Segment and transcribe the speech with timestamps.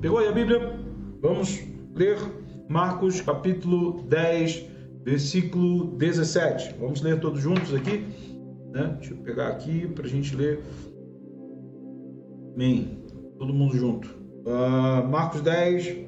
[0.00, 0.80] Pegou aí a Bíblia?
[1.20, 1.62] Vamos
[1.94, 2.16] ler
[2.70, 4.64] Marcos capítulo 10,
[5.04, 6.74] versículo 17.
[6.80, 8.06] Vamos ler todos juntos aqui?
[8.72, 8.96] Né?
[8.98, 10.60] Deixa eu pegar aqui para a gente ler.
[12.54, 13.04] Amém.
[13.38, 14.08] Todo mundo junto.
[14.46, 15.98] Uh, Marcos 10,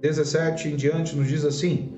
[0.00, 1.94] 17 em diante nos diz assim: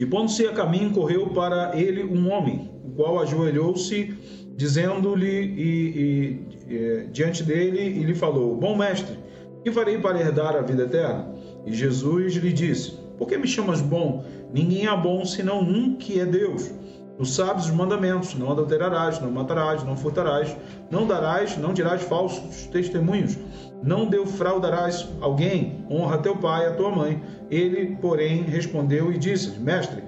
[0.00, 4.14] E pondo-se a caminho, correu para ele um homem, o qual ajoelhou-se,
[4.56, 9.22] dizendo-lhe e, e, e, diante dele, e lhe falou: Bom mestre,
[9.64, 11.26] que farei para herdar a vida eterna?
[11.64, 14.22] E Jesus lhe disse: Por que me chamas bom?
[14.52, 16.70] Ninguém é bom senão um que é Deus.
[17.16, 20.54] Tu sabes os mandamentos: não adulterarás, não matarás, não furtarás,
[20.90, 23.38] não darás, não dirás falsos testemunhos,
[23.82, 27.22] não defraudarás alguém, honra teu pai e a tua mãe.
[27.50, 30.02] Ele, porém, respondeu e disse: Mestre,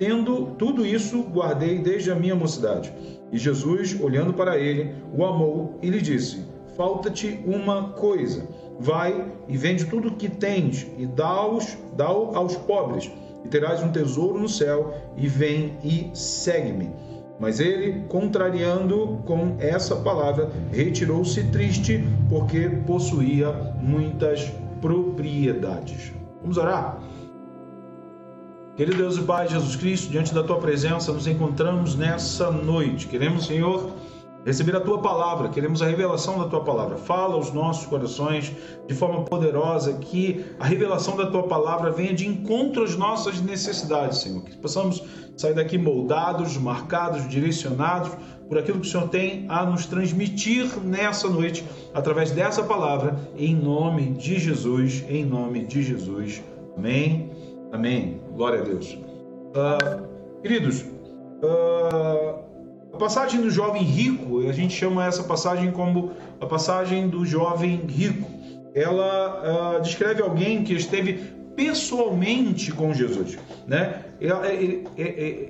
[0.00, 2.92] tendo tudo isso, guardei desde a minha mocidade.
[3.30, 6.44] E Jesus, olhando para ele, o amou e lhe disse:
[6.76, 8.48] Falta-te uma coisa.
[8.80, 13.10] Vai e vende tudo o que tens e dá-os dá aos pobres
[13.44, 16.90] e terás um tesouro no céu, e vem e segue-me.
[17.38, 23.50] Mas ele, contrariando com essa palavra, retirou-se triste, porque possuía
[23.80, 26.12] muitas propriedades.
[26.42, 27.00] Vamos orar?
[28.76, 33.06] Querido Deus e Pai Jesus Cristo, diante da tua presença nos encontramos nessa noite.
[33.06, 33.90] Queremos, Senhor,
[34.44, 36.96] receber a tua palavra, queremos a revelação da tua palavra.
[36.96, 38.52] Fala aos nossos corações
[38.86, 44.18] de forma poderosa, que a revelação da tua palavra venha de encontro às nossas necessidades,
[44.18, 44.42] Senhor.
[44.42, 45.02] Que possamos
[45.36, 48.10] sair daqui moldados, marcados, direcionados
[48.48, 53.54] por aquilo que o Senhor tem a nos transmitir nessa noite, através dessa palavra, em
[53.54, 56.42] nome de Jesus, em nome de Jesus.
[56.76, 57.30] Amém.
[57.72, 58.20] Amém.
[58.34, 58.98] Glória a Deus.
[59.54, 62.49] Uh, queridos, uh,
[63.00, 68.30] passagem do jovem rico, a gente chama essa passagem como a passagem do jovem rico.
[68.74, 74.04] Ela uh, descreve alguém que esteve pessoalmente com Jesus, né?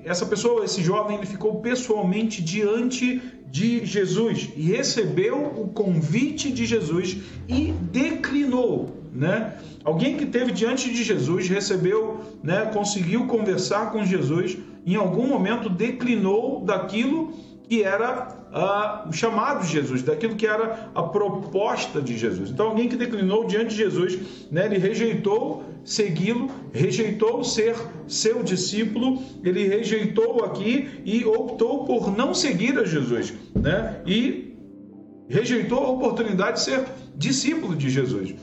[0.05, 6.65] Essa pessoa, esse jovem, ele ficou pessoalmente diante de Jesus e recebeu o convite de
[6.65, 7.16] Jesus
[7.49, 9.56] e declinou, né?
[9.83, 14.56] Alguém que teve diante de Jesus, recebeu, né, conseguiu conversar com Jesus,
[14.87, 17.32] em algum momento declinou daquilo
[17.69, 18.40] que era
[19.09, 22.50] o chamado de Jesus, daquilo que era a proposta de Jesus.
[22.50, 24.19] Então, alguém que declinou diante de Jesus,
[24.50, 32.34] né, ele rejeitou segui-lo, rejeitou ser seu discípulo, ele rejeitou aqui e optou por não
[32.34, 34.03] seguir a Jesus, né?
[34.06, 34.55] E
[35.28, 36.84] rejeitou a oportunidade de ser
[37.17, 38.34] discípulo de Jesus.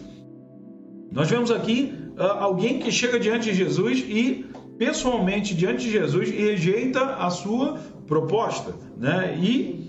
[1.12, 4.46] Nós vemos aqui uh, alguém que chega diante de Jesus e
[4.78, 9.38] pessoalmente diante de Jesus e rejeita a sua proposta, né?
[9.42, 9.87] E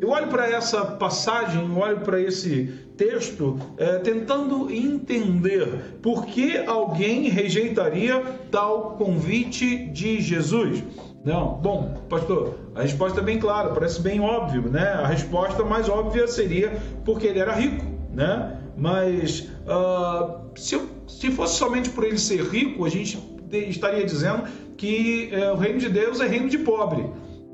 [0.00, 7.28] eu olho para essa passagem, olho para esse texto, é, tentando entender por que alguém
[7.28, 10.82] rejeitaria tal convite de Jesus.
[11.24, 14.86] Não, bom, pastor, a resposta é bem clara, parece bem óbvio, né?
[14.86, 18.60] A resposta mais óbvia seria porque ele era rico, né?
[18.76, 23.18] Mas uh, se, se fosse somente por ele ser rico, a gente
[23.50, 24.44] estaria dizendo
[24.76, 27.04] que uh, o reino de Deus é reino de pobre,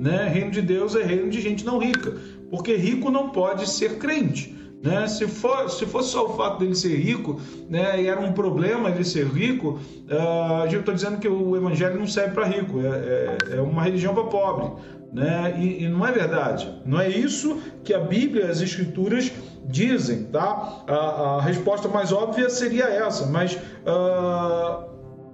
[0.03, 0.29] né?
[0.29, 2.13] Reino de Deus é reino de gente não rica,
[2.51, 4.53] porque rico não pode ser crente.
[4.83, 5.07] Né?
[5.07, 7.41] Se, for, se fosse só o fato dele ser rico,
[7.71, 12.01] né, e era um problema ele ser rico, uh, eu estou dizendo que o evangelho
[12.01, 14.73] não serve para rico, é, é, é, uma religião para pobre.
[15.13, 15.55] Né?
[15.57, 16.69] E, e, não é verdade.
[16.85, 19.31] Não é isso que a Bíblia, as Escrituras
[19.69, 20.25] dizem.
[20.25, 20.83] Tá?
[20.89, 24.85] A, a resposta mais óbvia seria essa, mas uh,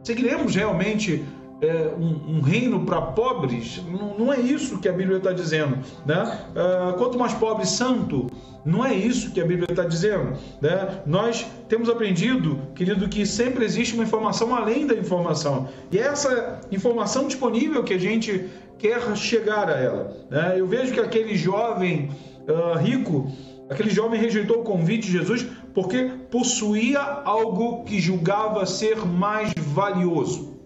[0.03, 1.25] seguiremos realmente
[1.61, 5.79] é, um, um, reino para pobres, não, não, é isso que a Bíblia está dizendo.
[6.07, 6.41] Né?
[6.51, 8.29] Uh, quanto mais pobre, santo,
[8.65, 10.39] não é isso que a Bíblia está dizendo.
[10.61, 11.03] Né?
[11.05, 15.69] Nós temos aprendido, querido, que sempre existe uma informação além da informação.
[15.91, 18.49] E é essa informação disponível que a gente
[18.79, 20.17] quer chegar a ela.
[20.31, 20.55] Né?
[20.59, 22.11] Eu vejo que aquele jovem
[22.49, 23.32] uh, rico,
[23.69, 30.57] aquele jovem rejeitou o convite de Jesus porque possuía algo que julgava ser mais valioso.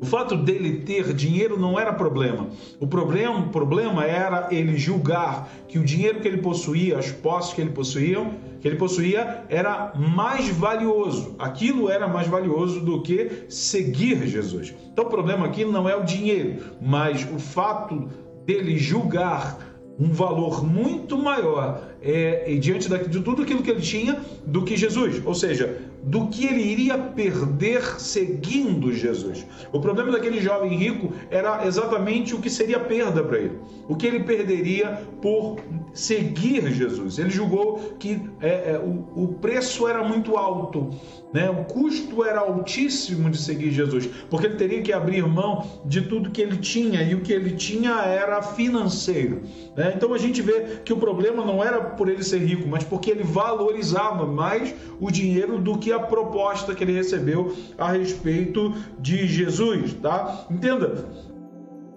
[0.00, 2.48] O fato dele ter dinheiro não era problema.
[2.78, 7.60] O problema, problema era ele julgar que o dinheiro que ele possuía, as posses que
[7.60, 8.24] ele possuía,
[8.60, 11.34] que ele possuía era mais valioso.
[11.38, 14.72] Aquilo era mais valioso do que seguir Jesus.
[14.92, 18.08] Então o problema aqui não é o dinheiro, mas o fato
[18.46, 19.58] dele julgar
[19.98, 25.20] um valor muito maior é, diante de tudo aquilo que ele tinha do que Jesus,
[25.26, 29.46] ou seja, do que ele iria perder seguindo Jesus.
[29.72, 33.58] O problema daquele jovem rico era exatamente o que seria perda para ele,
[33.88, 35.56] o que ele perderia por
[35.92, 37.18] seguir Jesus.
[37.18, 40.90] Ele julgou que é, é, o, o preço era muito alto,
[41.32, 41.50] né?
[41.50, 46.30] o custo era altíssimo de seguir Jesus, porque ele teria que abrir mão de tudo
[46.30, 49.42] que ele tinha, e o que ele tinha era financeiro.
[49.76, 49.92] Né?
[49.96, 53.10] Então a gente vê que o problema não era por ele ser rico, mas porque
[53.10, 59.26] ele valorizava mais o dinheiro do que a proposta que ele recebeu a respeito de
[59.26, 59.94] Jesus.
[59.94, 60.46] Tá?
[60.50, 61.06] Entenda,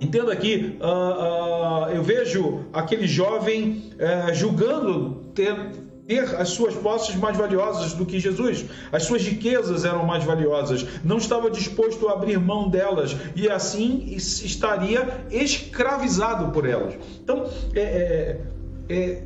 [0.01, 5.55] Entenda aqui, uh, uh, eu vejo aquele jovem uh, julgando ter,
[6.07, 8.65] ter as suas posses mais valiosas do que Jesus.
[8.91, 10.83] As suas riquezas eram mais valiosas.
[11.03, 16.95] Não estava disposto a abrir mão delas e assim estaria escravizado por elas.
[17.23, 18.41] Então, é, é,
[18.89, 19.23] é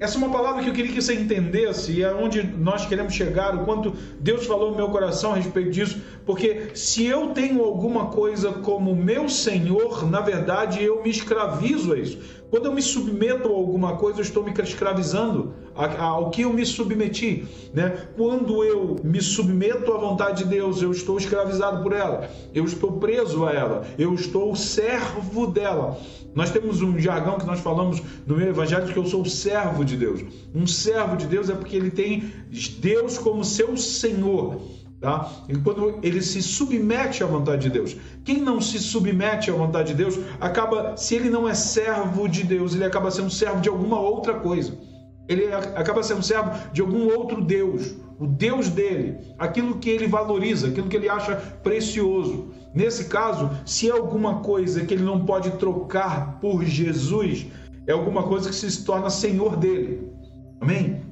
[0.00, 3.12] essa é uma palavra que eu queria que você entendesse e é onde nós queremos
[3.12, 7.62] chegar, o quanto Deus falou no meu coração a respeito disso, porque se eu tenho
[7.62, 12.39] alguma coisa como meu Senhor, na verdade eu me escravizo a isso.
[12.50, 16.66] Quando eu me submeto a alguma coisa, eu estou me escravizando ao que eu me
[16.66, 17.46] submeti.
[17.72, 18.08] Né?
[18.16, 22.92] Quando eu me submeto à vontade de Deus, eu estou escravizado por ela, eu estou
[22.92, 25.96] preso a ela, eu estou servo dela.
[26.34, 29.96] Nós temos um jargão que nós falamos no meu evangelho que eu sou servo de
[29.96, 30.20] Deus.
[30.54, 32.32] Um servo de Deus é porque ele tem
[32.78, 34.60] Deus como seu Senhor.
[35.00, 35.32] Tá?
[35.48, 37.96] E quando ele se submete à vontade de Deus.
[38.22, 42.44] Quem não se submete à vontade de Deus, acaba, se ele não é servo de
[42.44, 44.76] Deus, ele acaba sendo servo de alguma outra coisa.
[45.26, 50.68] Ele acaba sendo servo de algum outro Deus, o Deus dele, aquilo que ele valoriza,
[50.68, 52.48] aquilo que ele acha precioso.
[52.74, 57.46] Nesse caso, se é alguma coisa que ele não pode trocar por Jesus,
[57.86, 60.12] é alguma coisa que se torna senhor dele.
[60.60, 61.09] Amém?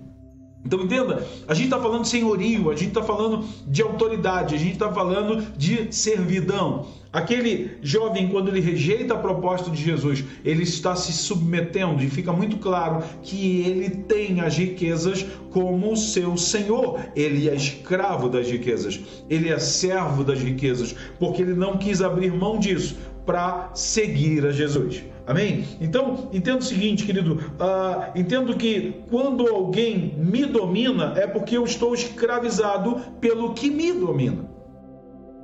[0.69, 4.59] Então entenda, a gente está falando de senhorio, a gente está falando de autoridade, a
[4.59, 6.89] gente está falando de servidão.
[7.11, 12.35] Aquele jovem, quando ele rejeita a proposta de Jesus, ele está se submetendo e fica
[12.35, 17.01] muito claro que ele tem as riquezas como seu senhor.
[17.17, 19.01] Ele é escravo das riquezas,
[19.31, 22.95] ele é servo das riquezas, porque ele não quis abrir mão disso
[23.25, 25.03] para seguir a Jesus.
[25.29, 25.67] Amém?
[25.79, 31.65] Então, entendo o seguinte, querido: uh, entendo que quando alguém me domina é porque eu
[31.65, 34.49] estou escravizado pelo que me domina.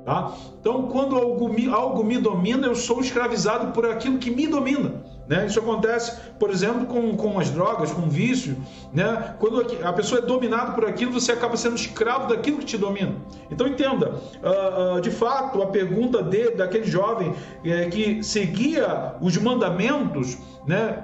[0.03, 0.35] Tá?
[0.59, 5.03] Então, quando algo me, algo me domina, eu sou escravizado por aquilo que me domina.
[5.27, 5.45] Né?
[5.45, 8.57] Isso acontece, por exemplo, com, com as drogas, com o vício.
[8.93, 9.35] Né?
[9.39, 13.15] Quando a pessoa é dominada por aquilo, você acaba sendo escravo daquilo que te domina.
[13.49, 17.33] Então entenda, uh, uh, de fato, a pergunta dele, daquele jovem
[17.63, 21.03] é, que seguia os mandamentos, né?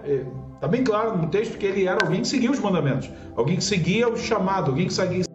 [0.56, 3.58] Está é, bem claro no texto que ele era alguém que seguia os mandamentos, alguém
[3.58, 5.31] que seguia o chamado, alguém que seguia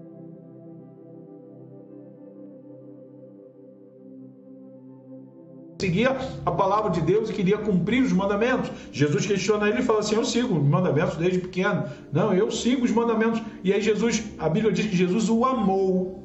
[5.78, 8.70] seguia a palavra de Deus e queria cumprir os mandamentos.
[8.92, 11.84] Jesus questiona ele e fala assim: Eu sigo os mandamentos desde pequeno.
[12.12, 13.42] Não, eu sigo os mandamentos.
[13.62, 16.22] E aí Jesus, a Bíblia diz que Jesus o amou.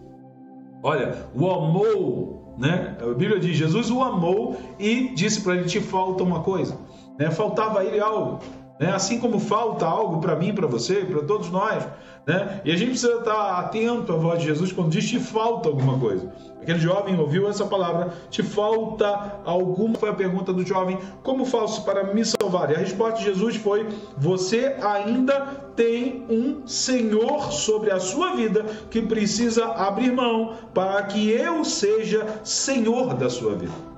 [0.83, 2.97] Olha, o amou, né?
[3.01, 6.77] A Bíblia diz: Jesus o amou e disse para ele: Te falta uma coisa.
[7.19, 7.29] Né?
[7.29, 8.39] Faltava ele algo.
[8.81, 8.91] Né?
[8.91, 11.87] Assim como falta algo para mim, para você, para todos nós.
[12.25, 12.61] Né?
[12.65, 15.99] E a gente precisa estar atento à voz de Jesus quando diz te falta alguma
[15.99, 16.33] coisa.
[16.59, 19.93] Aquele jovem ouviu essa palavra, te falta alguma.
[19.95, 22.71] Foi a pergunta do jovem: como faço para me salvar?
[22.71, 23.87] E a resposta de Jesus foi:
[24.17, 25.41] você ainda
[25.75, 32.41] tem um Senhor sobre a sua vida que precisa abrir mão para que eu seja
[32.43, 33.90] Senhor da sua vida.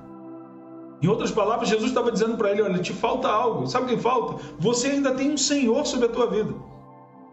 [1.04, 3.66] Em outras palavras, Jesus estava dizendo para ele: olha, te falta algo.
[3.66, 4.42] Sabe o que falta?
[4.58, 6.54] Você ainda tem um Senhor sobre a tua vida.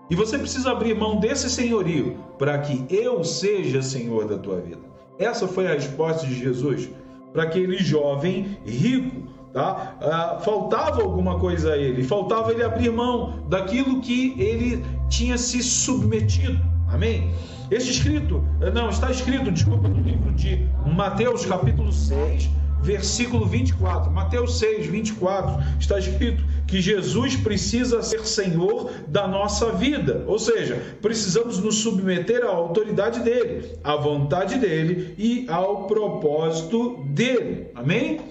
[0.09, 4.81] E você precisa abrir mão desse senhorio para que eu seja senhor da tua vida.
[5.17, 6.89] Essa foi a resposta de Jesus
[7.31, 9.29] para aquele jovem rico.
[9.53, 9.95] Tá?
[10.01, 15.63] Ah, faltava alguma coisa a ele, faltava ele abrir mão daquilo que ele tinha se
[15.63, 16.59] submetido.
[16.89, 17.31] Amém?
[17.69, 22.49] Este escrito, não, está escrito, desculpa, no livro de Mateus, capítulo 6,
[22.81, 24.11] versículo 24.
[24.11, 30.81] Mateus 6, 24, está escrito que Jesus precisa ser Senhor da nossa vida, ou seja,
[31.01, 37.67] precisamos nos submeter à autoridade dele, à vontade dele e ao propósito dele.
[37.75, 38.21] Amém?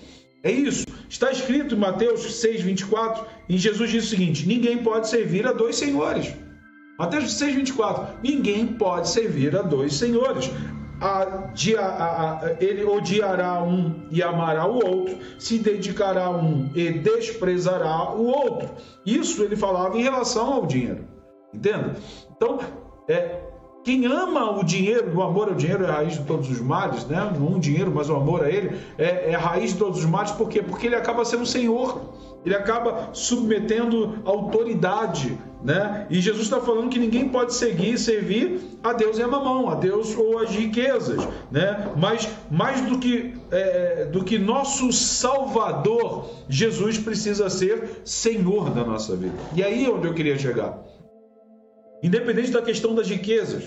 [0.43, 0.87] É isso.
[1.09, 5.53] Está escrito em Mateus 6, 24, e Jesus diz o seguinte: ninguém pode servir a
[5.53, 6.33] dois senhores.
[6.99, 8.19] Mateus 6, 24.
[8.23, 10.51] Ninguém pode servir a dois senhores
[12.61, 18.69] ele odiará um e amará o outro, se dedicará a um e desprezará o outro.
[19.05, 21.09] Isso ele falava em relação ao dinheiro.
[21.53, 21.97] Entenda?
[22.37, 22.59] Então,
[23.09, 23.41] é,
[23.83, 27.07] quem ama o dinheiro, o amor ao dinheiro é a raiz de todos os males,
[27.07, 27.33] né?
[27.39, 30.05] Não o dinheiro, mas o amor a ele é, é a raiz de todos os
[30.05, 30.63] males, por quê?
[30.63, 32.13] Porque ele acaba sendo Senhor,
[32.45, 36.07] ele acaba submetendo autoridade, né?
[36.11, 39.75] E Jesus está falando que ninguém pode seguir, servir a Deus e a mamão, a
[39.75, 41.93] Deus ou as riquezas, né?
[41.97, 49.15] Mas mais do que é, do que nosso Salvador, Jesus precisa ser Senhor da nossa
[49.17, 49.35] vida.
[49.55, 50.79] E aí é onde eu queria chegar.
[52.03, 53.65] Independente da questão das riquezas,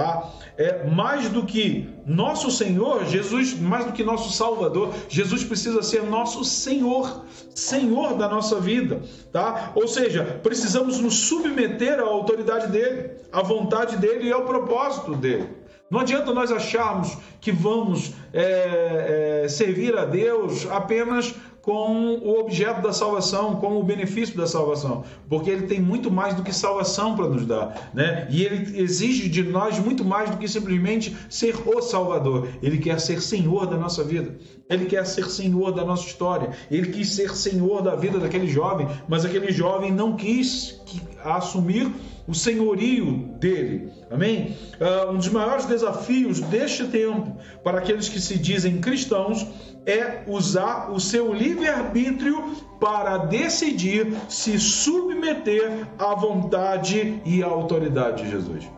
[0.00, 0.30] tá?
[0.56, 6.02] É mais do que nosso Senhor, Jesus, mais do que nosso Salvador, Jesus precisa ser
[6.04, 9.72] nosso Senhor, Senhor da nossa vida, tá?
[9.74, 15.60] Ou seja, precisamos nos submeter à autoridade dele, à vontade dele e ao propósito dele.
[15.90, 22.80] Não adianta nós acharmos que vamos é, é, servir a Deus apenas com o objeto
[22.80, 27.14] da salvação, com o benefício da salvação, porque ele tem muito mais do que salvação
[27.14, 28.26] para nos dar, né?
[28.30, 32.48] E ele exige de nós muito mais do que simplesmente ser o Salvador.
[32.62, 34.36] Ele quer ser Senhor da nossa vida.
[34.68, 36.50] Ele quer ser Senhor da nossa história.
[36.70, 40.80] Ele quis ser Senhor da vida daquele jovem, mas aquele jovem não quis
[41.24, 41.92] assumir
[42.30, 43.92] o senhorio dele.
[44.08, 44.56] Amém?
[44.80, 49.44] Uh, um dos maiores desafios deste tempo para aqueles que se dizem cristãos
[49.84, 58.30] é usar o seu livre-arbítrio para decidir se submeter à vontade e à autoridade de
[58.30, 58.70] Jesus.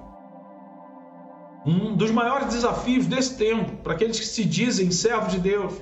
[1.66, 5.75] Um dos maiores desafios desse tempo, para aqueles que se dizem servos de Deus,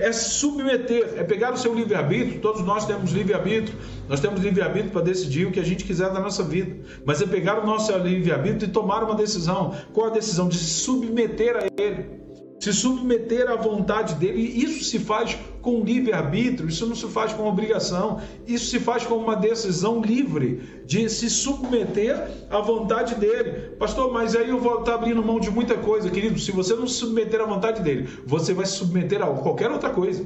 [0.00, 2.40] é submeter, é pegar o seu livre-arbítrio.
[2.40, 3.76] Todos nós temos livre-arbítrio,
[4.08, 7.26] nós temos livre-arbítrio para decidir o que a gente quiser da nossa vida, mas é
[7.26, 9.74] pegar o nosso livre-arbítrio e tomar uma decisão.
[9.92, 10.48] Qual a decisão?
[10.48, 12.23] De se submeter a Ele
[12.60, 14.40] se submeter à vontade dele.
[14.40, 19.16] Isso se faz com livre-arbítrio, isso não se faz com obrigação, isso se faz com
[19.16, 23.76] uma decisão livre de se submeter à vontade dele.
[23.78, 26.38] Pastor, mas aí eu vou estar abrindo mão de muita coisa, querido.
[26.38, 29.90] Se você não se submeter à vontade dele, você vai se submeter a qualquer outra
[29.90, 30.24] coisa.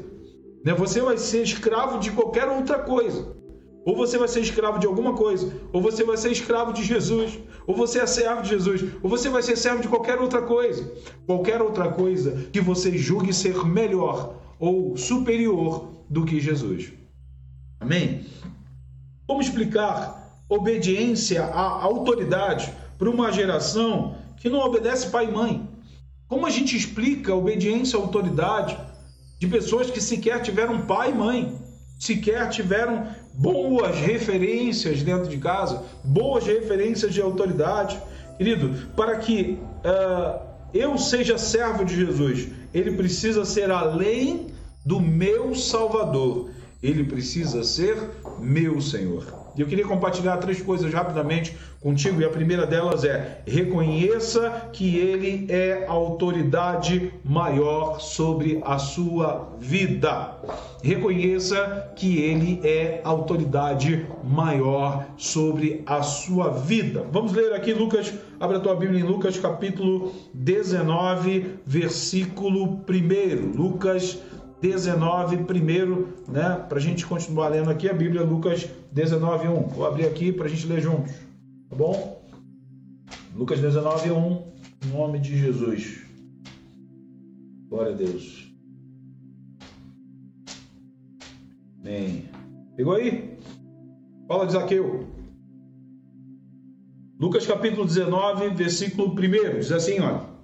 [0.65, 0.75] Né?
[0.75, 3.37] Você vai ser escravo de qualquer outra coisa.
[3.85, 7.39] Ou você vai ser escravo de alguma coisa, ou você vai ser escravo de Jesus,
[7.67, 10.93] ou você é servo de Jesus, ou você vai ser servo de qualquer outra coisa.
[11.27, 16.93] Qualquer outra coisa que você julgue ser melhor ou superior do que Jesus.
[17.81, 18.27] Amém?
[19.27, 25.69] Como explicar obediência à autoridade para uma geração que não obedece pai e mãe?
[26.27, 28.79] Como a gente explica obediência à autoridade
[29.39, 31.68] de pessoas que sequer tiveram pai e mãe,
[31.99, 38.01] sequer tiveram boas referências dentro de casa, boas referências de autoridade.
[38.37, 40.41] Querido, para que uh,
[40.73, 44.49] eu seja servo de Jesus, ele precisa ser além
[44.85, 46.51] do meu Salvador,
[46.83, 47.97] ele precisa ser
[48.39, 49.48] meu Senhor.
[49.59, 54.97] E eu queria compartilhar três coisas rapidamente contigo, e a primeira delas é: reconheça que
[54.97, 60.39] Ele é a autoridade maior sobre a sua vida.
[60.81, 67.05] Reconheça que Ele é a autoridade maior sobre a sua vida.
[67.11, 73.57] Vamos ler aqui Lucas, abra a tua Bíblia em Lucas capítulo 19, versículo 1.
[73.61, 74.21] Lucas
[74.61, 76.65] 19, primeiro, né?
[76.69, 79.69] Para a gente continuar lendo aqui a Bíblia, Lucas 19, 1.
[79.69, 81.13] Vou abrir aqui para a gente ler juntos,
[81.69, 82.23] tá bom?
[83.35, 84.43] Lucas 19, 1,
[84.85, 86.05] em nome de Jesus.
[87.69, 88.53] Glória a Deus.
[91.81, 92.29] Amém.
[92.77, 93.39] Pegou aí?
[94.27, 95.07] Fala de Zaqueu.
[97.19, 100.38] Lucas capítulo 19, versículo 1, diz assim, olha.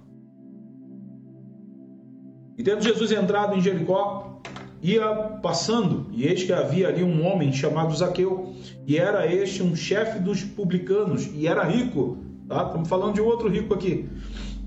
[2.57, 4.41] E tendo Jesus entrado em Jericó,
[4.81, 5.07] ia
[5.41, 8.53] passando, e eis que havia ali um homem chamado Zaqueu,
[8.85, 12.67] e era este um chefe dos publicanos, e era rico, tá?
[12.67, 14.07] Estamos falando de outro rico aqui,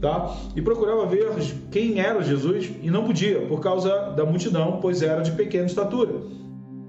[0.01, 0.37] tá?
[0.55, 1.31] E procurava ver
[1.71, 6.15] quem era Jesus, e não podia, por causa da multidão, pois era de pequena estatura.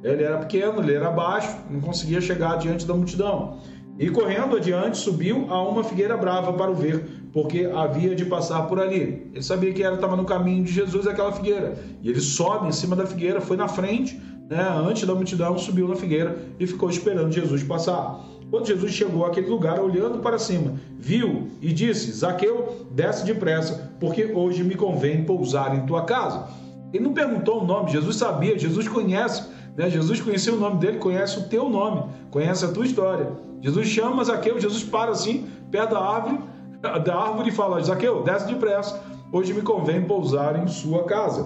[0.04, 3.60] Ele era pequeno, ele era baixo, não conseguia chegar diante da multidão.
[4.00, 7.04] E correndo adiante, subiu a uma figueira brava para o ver,
[7.42, 9.30] porque havia de passar por ali.
[9.34, 11.78] Ele sabia que estava no caminho de Jesus aquela figueira.
[12.04, 15.88] E ele sobe em cima da figueira, foi na frente, né, antes da multidão, subiu
[15.88, 18.20] na figueira e ficou esperando Jesus passar.
[18.52, 24.26] Quando Jesus chegou àquele lugar, olhando para cima, viu e disse: Zaqueu, desce depressa, porque
[24.26, 26.46] hoje me convém pousar em tua casa.
[26.92, 29.90] Ele não perguntou o nome, Jesus sabia, Jesus conhece, né?
[29.90, 33.32] Jesus conhecia o nome dele, conhece o teu nome, conhece a tua história.
[33.62, 36.40] Jesus chama Zaqueu, Jesus para assim, perto da árvore,
[36.82, 41.44] da árvore e fala: Zaqueu, desce depressa, hoje me convém pousar em sua casa.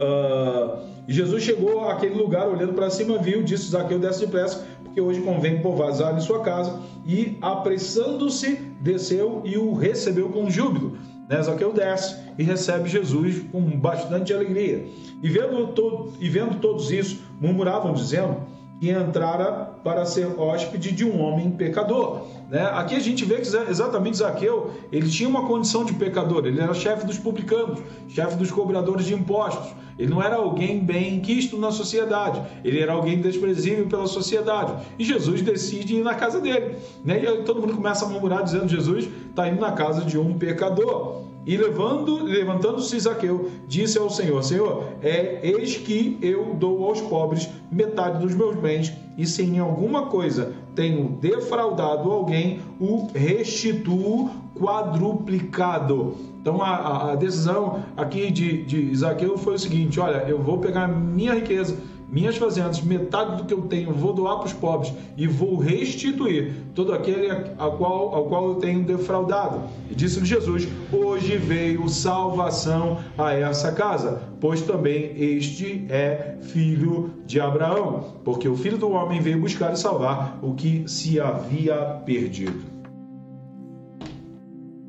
[0.00, 5.20] Uh, Jesus chegou àquele lugar, olhando para cima, viu, disse Zaqueu, desce depressa, porque hoje
[5.20, 6.80] convém pousar em sua casa.
[7.06, 10.96] E, apressando-se, desceu e o recebeu com júbilo.
[11.28, 11.42] Né?
[11.42, 14.86] Zaqueu desce e recebe Jesus com bastante alegria.
[15.22, 18.36] E vendo, todo, e vendo todos isso, murmuravam, dizendo
[18.80, 22.22] que entrara para ser hóspede de um homem pecador.
[22.48, 22.62] Né?
[22.72, 26.72] Aqui a gente vê que exatamente Zaqueu ele tinha uma condição de pecador, ele era
[26.72, 29.70] chefe dos publicanos, chefe dos cobradores de impostos.
[29.98, 34.72] Ele não era alguém bem quisto na sociedade, ele era alguém desprezível pela sociedade.
[34.98, 36.76] E Jesus decide ir na casa dele.
[37.04, 37.22] Né?
[37.22, 40.38] E aí todo mundo começa a murmurar dizendo: Jesus está indo na casa de um
[40.38, 41.28] pecador.
[41.46, 47.48] E levando, levantando-se Zaqueu, disse ao Senhor: Senhor, é, eis que eu dou aos pobres
[47.72, 56.14] metade dos meus bens, e se em alguma coisa tenho defraudado alguém, o restituo quadruplicado.
[56.40, 60.88] Então a, a decisão aqui de, de Zaqueu foi o seguinte: olha, eu vou pegar
[60.88, 61.76] minha riqueza
[62.10, 66.52] minhas fazendas, metade do que eu tenho, vou doar para os pobres e vou restituir
[66.74, 69.62] todo aquele a qual, ao qual eu tenho defraudado.
[69.90, 77.40] E disse-lhe Jesus: Hoje veio salvação a essa casa, pois também este é filho de
[77.40, 82.60] Abraão, porque o filho do homem veio buscar e salvar o que se havia perdido.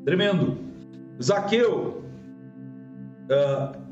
[0.04, 0.56] Tremendo.
[1.22, 2.02] Zaqueu.
[3.30, 3.82] Uh,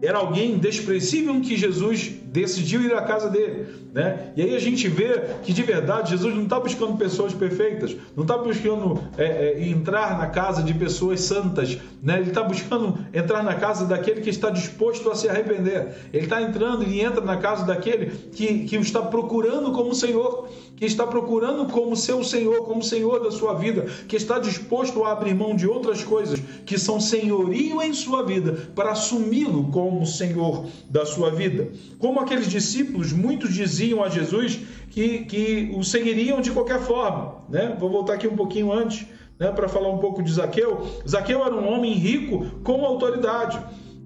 [0.00, 4.32] era alguém desprezível que Jesus decidiu ir à casa dele, né?
[4.36, 8.22] E aí a gente vê que de verdade Jesus não está buscando pessoas perfeitas, não
[8.22, 12.18] está buscando é, é, entrar na casa de pessoas santas, né?
[12.18, 15.94] Ele está buscando entrar na casa daquele que está disposto a se arrepender.
[16.12, 20.48] Ele está entrando e entra na casa daquele que, que o está procurando como Senhor,
[20.76, 25.12] que está procurando como seu Senhor, como Senhor da sua vida, que está disposto a
[25.12, 30.66] abrir mão de outras coisas que são senhorio em sua vida para assumi-lo como Senhor
[30.88, 31.68] da sua vida.
[31.98, 34.60] Como aqueles discípulos, muitos diziam a Jesus
[34.90, 37.42] que, que o seguiriam de qualquer forma.
[37.48, 37.76] Né?
[37.78, 39.06] Vou voltar aqui um pouquinho antes.
[39.38, 40.84] Né, para falar um pouco de Zaqueu.
[41.08, 43.56] Zaqueu era um homem rico com autoridade,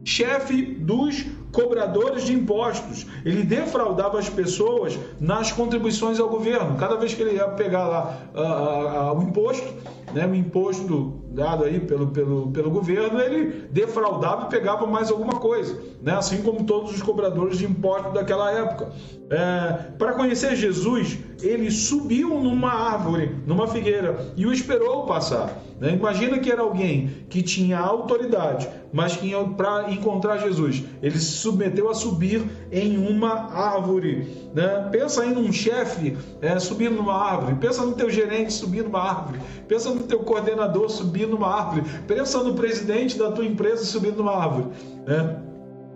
[0.04, 3.06] chefe dos cobradores de impostos.
[3.24, 6.76] Ele defraudava as pessoas nas contribuições ao governo.
[6.76, 9.66] Cada vez que ele ia pegar lá uh, uh, uh, o imposto,
[10.14, 15.34] né, o imposto dado aí pelo, pelo, pelo governo, ele defraudava e pegava mais alguma
[15.40, 18.92] coisa, né, assim como todos os cobradores de impostos daquela época.
[19.30, 25.62] É, para conhecer Jesus, ele subiu numa árvore, numa figueira, e o esperou passar.
[25.80, 25.94] Né?
[25.94, 31.90] Imagina que era alguém que tinha autoridade, mas que para encontrar Jesus, ele se submeteu
[31.90, 34.28] a subir em uma árvore.
[34.54, 34.88] Né?
[34.92, 39.40] Pensa aí num chefe é, subindo numa árvore, pensa no teu gerente subindo numa árvore,
[39.66, 44.36] pensa no teu coordenador subindo numa árvore, pensa no presidente da tua empresa subindo numa
[44.36, 44.68] árvore.
[45.06, 45.36] Né?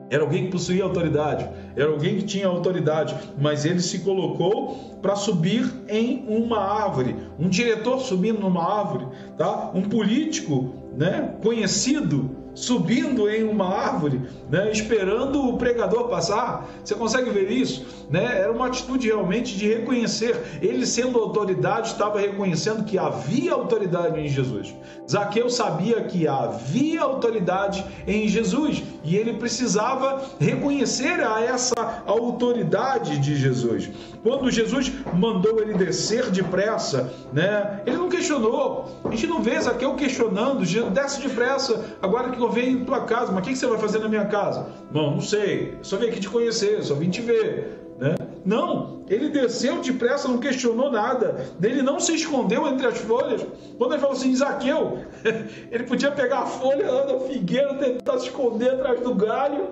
[0.08, 5.16] Era alguém que possuía autoridade, era alguém que tinha autoridade, mas ele se colocou para
[5.16, 7.16] subir em uma árvore.
[7.38, 9.72] Um diretor subindo numa árvore, tá?
[9.74, 16.68] Um político, né, conhecido subindo em uma árvore, né, esperando o pregador passar.
[16.82, 17.86] Você consegue ver isso?
[18.10, 18.40] Né?
[18.40, 20.58] Era uma atitude realmente de reconhecer.
[20.62, 24.74] Ele, sendo autoridade, estava reconhecendo que havia autoridade em Jesus.
[25.08, 33.36] Zaqueu sabia que havia autoridade em Jesus e ele precisava reconhecer a essa autoridade de
[33.36, 33.88] Jesus.
[34.22, 39.00] Quando Jesus mandou ele descer depressa, né, ele não questionou.
[39.04, 43.30] A gente não vê Zaqueu questionando, desce depressa, agora que eu venho em tua casa,
[43.30, 44.66] mas o que você vai fazer na minha casa?
[44.90, 47.94] Bom, não sei, só vim aqui te conhecer, só vim te ver.
[47.98, 48.14] Né?
[48.46, 53.44] Não, ele desceu depressa, não questionou nada, ele não se escondeu entre as folhas.
[53.76, 55.00] Quando ele falou assim, Zaqueu,
[55.68, 59.70] ele podia pegar a folha da figueira, tentar se esconder atrás do galho,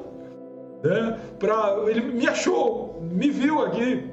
[0.83, 1.17] né?
[1.39, 4.11] Pra, ele me achou, me viu aqui.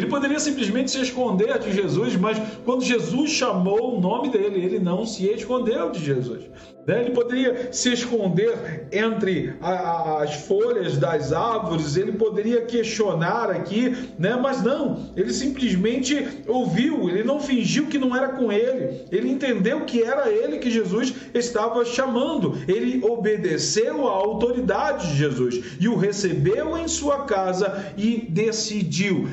[0.00, 4.78] Ele poderia simplesmente se esconder de Jesus, mas quando Jesus chamou o nome dele, ele
[4.78, 6.48] não se escondeu de Jesus.
[6.86, 7.02] Né?
[7.02, 14.36] Ele poderia se esconder entre as folhas das árvores, ele poderia questionar aqui, né?
[14.40, 19.82] mas não, ele simplesmente ouviu, ele não fingiu que não era com ele, ele entendeu
[19.82, 25.96] que era ele que Jesus estava chamando, ele obedeceu à autoridade de Jesus e o
[25.96, 29.28] recebeu em sua casa e decidiu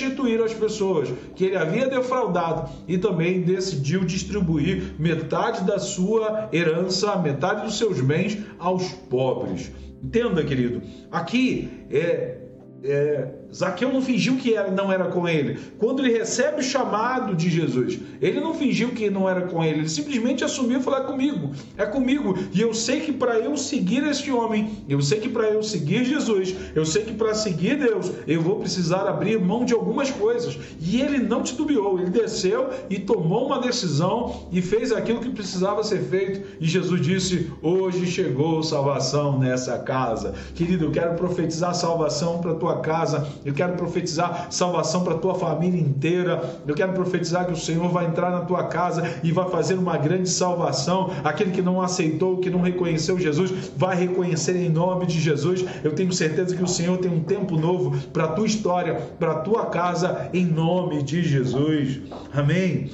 [0.00, 7.16] restituir às pessoas que ele havia defraudado e também decidiu distribuir metade da sua herança
[7.16, 9.70] metade dos seus bens aos pobres.
[10.02, 12.38] Entenda, querido, aqui é,
[12.82, 15.58] é Zaqueu não fingiu que não era com ele.
[15.78, 19.80] Quando ele recebe o chamado de Jesus, ele não fingiu que não era com ele.
[19.80, 22.38] Ele simplesmente assumiu e falou: é comigo, é comigo.
[22.52, 26.04] E eu sei que para eu seguir este homem, eu sei que para eu seguir
[26.04, 30.58] Jesus, eu sei que para seguir Deus, eu vou precisar abrir mão de algumas coisas.
[30.80, 35.82] E ele não titubeou, ele desceu e tomou uma decisão e fez aquilo que precisava
[35.82, 36.40] ser feito.
[36.60, 40.34] E Jesus disse: Hoje chegou salvação nessa casa.
[40.54, 45.34] Querido, eu quero profetizar salvação para tua casa eu quero profetizar salvação para a tua
[45.34, 46.60] família inteira.
[46.66, 49.96] Eu quero profetizar que o Senhor vai entrar na tua casa e vai fazer uma
[49.96, 51.10] grande salvação.
[51.24, 55.64] Aquele que não aceitou, que não reconheceu Jesus, vai reconhecer em nome de Jesus.
[55.82, 59.32] Eu tenho certeza que o Senhor tem um tempo novo para a tua história, para
[59.32, 62.00] a tua casa, em nome de Jesus.
[62.32, 62.90] Amém.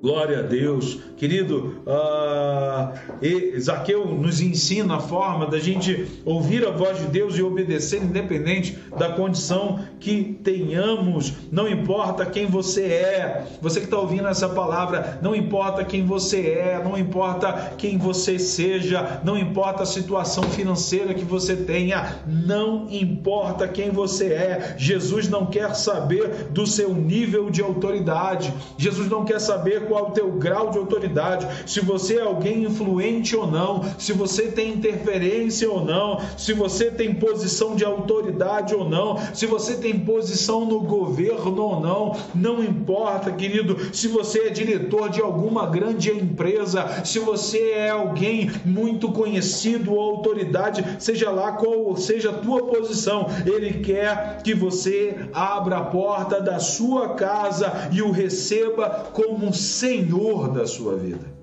[0.00, 1.00] Glória a Deus.
[1.16, 7.42] Querido, uh, Zaqueu nos ensina a forma da gente ouvir a voz de Deus e
[7.42, 11.32] obedecer, independente da condição que tenhamos.
[11.50, 16.42] Não importa quem você é, você que está ouvindo essa palavra, não importa quem você
[16.42, 22.86] é, não importa quem você seja, não importa a situação financeira que você tenha, não
[22.88, 24.76] importa quem você é.
[24.78, 30.12] Jesus não quer saber do seu nível de autoridade, Jesus não quer saber qual o
[30.12, 35.70] teu grau de autoridade, se você é alguém influente ou não, se você tem interferência
[35.70, 40.80] ou não, se você tem posição de autoridade ou não, se você tem posição no
[40.80, 47.18] governo ou não, não importa, querido, se você é diretor de alguma grande empresa, se
[47.18, 53.80] você é alguém muito conhecido ou autoridade, seja lá qual seja a tua posição, ele
[53.84, 60.66] quer que você abra a porta da sua casa e o receba como Senhor da
[60.66, 61.38] sua vida.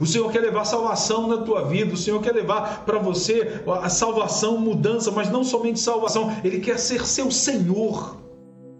[0.00, 3.88] O Senhor quer levar salvação na tua vida, o Senhor quer levar para você a
[3.88, 8.16] salvação, mudança, mas não somente salvação, Ele quer ser seu Senhor,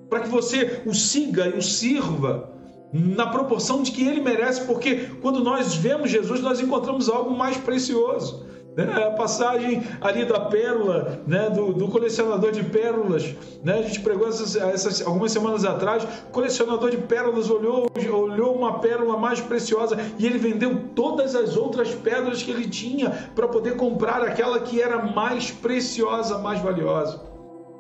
[0.09, 2.51] para que você o siga e o sirva
[2.93, 7.57] na proporção de que Ele merece, porque quando nós vemos Jesus, nós encontramos algo mais
[7.57, 8.44] precioso.
[8.77, 8.85] Né?
[8.93, 11.49] A passagem ali da pérola, né?
[11.51, 13.35] do, do colecionador de pérolas.
[13.63, 13.79] Né?
[13.79, 16.03] A gente pregou essas, essas, algumas semanas atrás.
[16.29, 21.57] O colecionador de pérolas olhou, olhou uma pérola mais preciosa e ele vendeu todas as
[21.57, 27.21] outras pedras que ele tinha para poder comprar aquela que era mais preciosa, mais valiosa.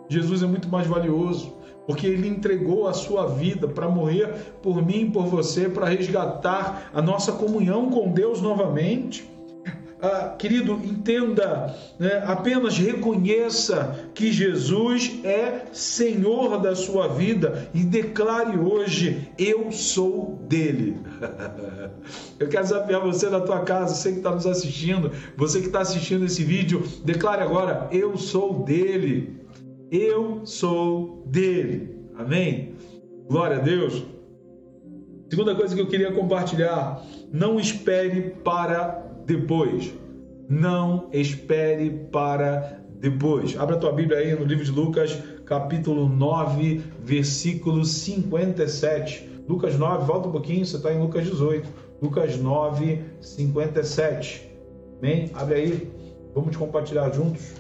[0.08, 1.52] Jesus é muito mais valioso
[1.86, 4.28] porque ele entregou a sua vida para morrer
[4.62, 9.33] por mim e por você, para resgatar a nossa comunhão com Deus novamente.
[10.04, 12.22] Ah, querido, entenda, né?
[12.26, 20.98] apenas reconheça que Jesus é Senhor da sua vida e declare hoje: Eu sou dele.
[22.38, 25.80] Eu quero desafiar você na tua casa, você que está nos assistindo, você que está
[25.80, 29.40] assistindo esse vídeo, declare agora: Eu sou dele.
[29.90, 31.96] Eu sou dele.
[32.18, 32.74] Amém?
[33.26, 34.04] Glória a Deus.
[35.30, 39.92] Segunda coisa que eu queria compartilhar: não espere para depois.
[40.48, 43.58] Não espere para depois.
[43.58, 49.44] Abra tua Bíblia aí no livro de Lucas, capítulo 9, versículo 57.
[49.48, 51.68] Lucas 9, volta um pouquinho, você está em Lucas 18.
[52.00, 54.50] Lucas 9, 57.
[54.98, 55.30] Amém?
[55.34, 55.92] Abre aí,
[56.34, 57.52] vamos compartilhar juntos.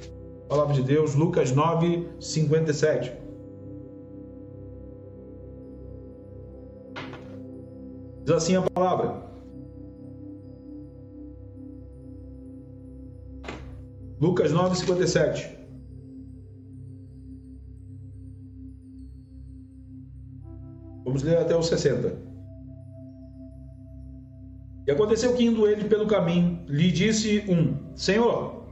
[0.48, 3.12] Palavra de Deus, Lucas 9, 57.
[8.24, 9.33] Diz assim a palavra.
[14.24, 15.54] Lucas 9, 57.
[21.04, 22.16] Vamos ler até os 60.
[24.86, 28.64] E aconteceu que indo ele pelo caminho, lhe disse um: Senhor,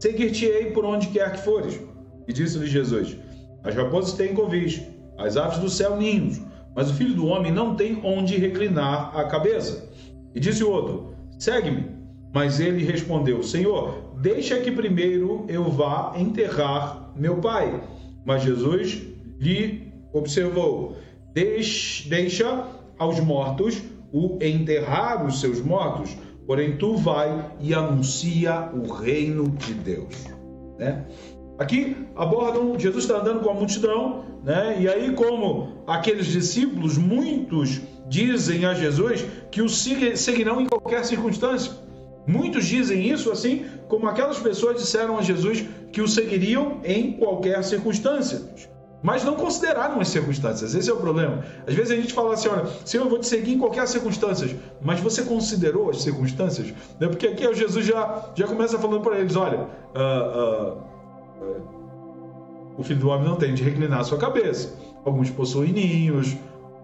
[0.00, 1.80] seguir-te-ei por onde quer que fores.
[2.26, 3.16] E disse-lhe Jesus:
[3.62, 4.82] As raposas têm covis,
[5.18, 6.40] as aves do céu ninhos,
[6.74, 9.88] mas o filho do homem não tem onde reclinar a cabeça.
[10.34, 11.97] E disse o outro: Segue-me.
[12.38, 17.82] Mas ele respondeu: Senhor, Deixa que primeiro eu vá enterrar meu pai.
[18.24, 19.02] Mas Jesus
[19.40, 20.96] lhe observou:
[21.32, 22.64] Deixa
[22.96, 29.74] aos mortos o enterrar os seus mortos, porém tu vai e anuncia o reino de
[29.74, 30.14] Deus.
[30.78, 31.06] Né?
[31.58, 34.76] Aqui abordam, Jesus está andando com a multidão, né?
[34.80, 41.87] e aí, como aqueles discípulos, muitos dizem a Jesus que o seguirão em qualquer circunstância.
[42.28, 47.64] Muitos dizem isso assim, como aquelas pessoas disseram a Jesus que o seguiriam em qualquer
[47.64, 48.42] circunstância.
[49.02, 51.42] Mas não consideraram as circunstâncias, esse é o problema.
[51.66, 54.54] Às vezes a gente fala assim: olha, Senhor, eu vou te seguir em qualquer circunstância,
[54.82, 56.74] mas você considerou as circunstâncias?
[57.00, 57.08] Né?
[57.08, 59.60] Porque aqui Jesus já, já começa falando para eles: olha,
[59.94, 61.62] uh, uh,
[62.76, 64.74] o filho do homem não tem de reclinar a sua cabeça.
[65.02, 66.36] Alguns possuem ninhos,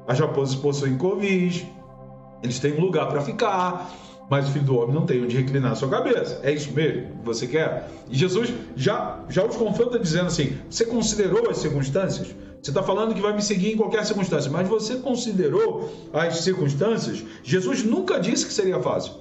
[0.09, 1.66] as raposas possuem covis,
[2.42, 3.90] eles têm um lugar para ficar,
[4.30, 6.40] mas o filho do homem não tem onde reclinar a sua cabeça.
[6.42, 7.88] É isso mesmo que você quer?
[8.10, 12.34] E Jesus já, já os confronta dizendo assim: você considerou as circunstâncias?
[12.62, 17.22] Você está falando que vai me seguir em qualquer circunstância, mas você considerou as circunstâncias?
[17.42, 19.12] Jesus nunca disse que seria fácil.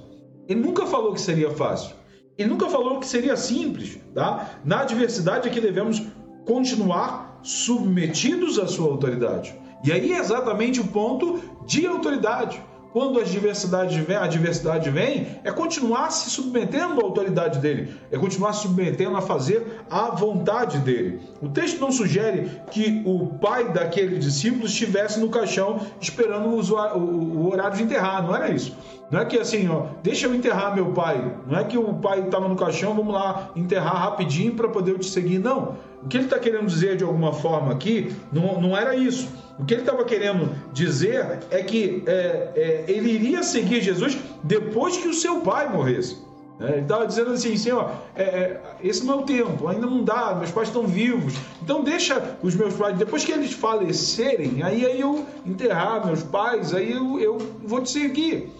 [0.48, 1.94] Ele nunca falou que seria fácil.
[2.38, 4.58] Ele nunca falou que seria simples, tá?
[4.64, 6.02] Na adversidade é que devemos
[6.46, 9.54] continuar submetidos à sua autoridade.
[9.84, 12.60] E aí é exatamente o ponto de autoridade
[12.94, 18.16] quando a diversidade vem, a diversidade vem, é continuar se submetendo à autoridade dele, é
[18.16, 21.20] continuar se submetendo a fazer a vontade dele.
[21.42, 27.76] O texto não sugere que o pai daquele discípulo estivesse no caixão esperando o horário
[27.76, 28.76] de enterrar, não era isso.
[29.10, 31.34] Não é que assim, ó, deixa eu enterrar meu pai.
[31.48, 34.98] Não é que o pai estava no caixão, vamos lá enterrar rapidinho para poder eu
[35.00, 35.40] te seguir.
[35.40, 35.76] Não.
[36.00, 39.28] O que ele está querendo dizer de alguma forma aqui não, não era isso.
[39.58, 44.96] O que ele estava querendo dizer é que é, é, ele iria seguir Jesus depois
[44.96, 46.24] que o seu pai morresse.
[46.60, 50.04] É, ele estava dizendo assim, Senhor, é, é, esse não é o tempo, ainda não
[50.04, 51.34] dá, meus pais estão vivos.
[51.62, 56.74] Então deixa os meus pais, depois que eles falecerem, aí, aí eu enterrar meus pais,
[56.74, 58.52] aí eu, eu vou te seguir.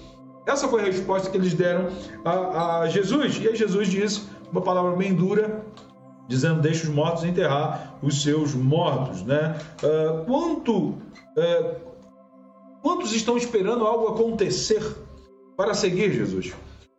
[0.46, 1.88] Essa foi a resposta que eles deram
[2.24, 3.38] a, a Jesus.
[3.40, 5.64] E aí Jesus disse uma palavra bem dura,
[6.28, 9.22] dizendo: Deixe os mortos enterrar os seus mortos.
[9.22, 9.58] Né?
[9.82, 11.74] Uh, quanto, uh,
[12.82, 14.82] quantos estão esperando algo acontecer
[15.56, 16.52] para seguir Jesus?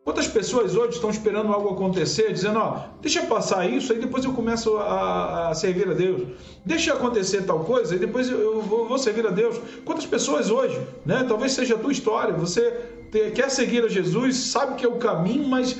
[0.05, 4.33] Quantas pessoas hoje estão esperando algo acontecer, dizendo, ó, deixa passar isso, aí depois eu
[4.33, 6.27] começo a, a servir a Deus.
[6.63, 9.59] Deixa acontecer tal coisa, e depois eu vou, vou, servir a Deus.
[9.83, 11.25] Quantas pessoas hoje, né?
[11.27, 12.85] Talvez seja a tua história, você
[13.33, 15.75] quer seguir a Jesus, sabe que é o caminho, mas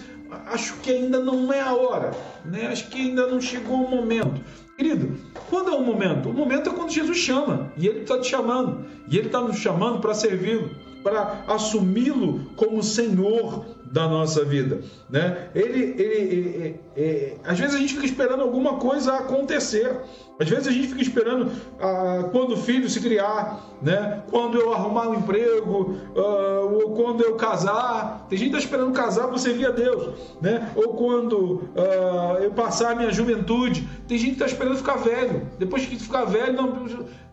[0.48, 2.12] acho que ainda não é a hora,
[2.44, 2.68] né?
[2.68, 4.42] Acho que ainda não chegou o momento.
[4.78, 5.18] Querido,
[5.50, 6.30] quando é o momento?
[6.30, 9.58] O momento é quando Jesus chama, e Ele está te chamando, e Ele está nos
[9.58, 10.70] chamando para servi-lo,
[11.02, 15.48] para assumi-lo como Senhor da nossa vida, né?
[15.56, 19.90] Ele, ele, ele, ele, às vezes a gente fica esperando alguma coisa acontecer,
[20.38, 24.22] às vezes a gente fica esperando ah, quando o filho se criar, né?
[24.30, 28.28] Quando eu arrumar um emprego, ah, ou quando eu casar.
[28.28, 30.74] Tem gente que está esperando casar para servir a Deus, né?
[30.76, 33.88] Ou quando ah, eu passar a minha juventude.
[34.10, 35.50] Tem gente que está esperando ficar velho.
[35.58, 36.86] Depois que ficar velho, não,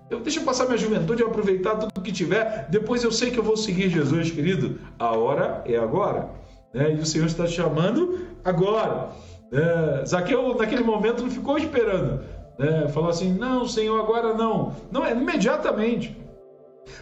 [0.08, 2.68] eu, deixa eu passar minha juventude, eu aproveitar tudo que tiver.
[2.70, 4.78] Depois eu sei que eu vou seguir Jesus, querido.
[4.96, 6.40] A hora é agora.
[6.72, 6.94] Né?
[6.94, 9.10] E o Senhor está te chamando agora.
[9.52, 12.20] É, Zaqueu, naquele momento, não ficou esperando
[12.58, 14.74] né, falar assim: não, Senhor, agora não.
[14.90, 16.16] Não, é imediatamente.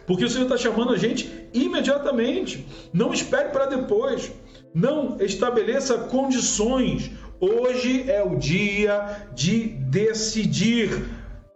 [0.07, 2.67] Porque o Senhor está chamando a gente imediatamente.
[2.93, 4.33] Não espere para depois.
[4.75, 7.11] Não estabeleça condições.
[7.41, 10.91] Hoje é o dia de decidir